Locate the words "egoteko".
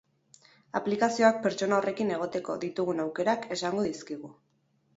2.15-2.57